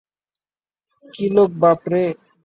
কি 1.05 1.25
লোক 1.35 1.49
বাপরে। 1.61 2.03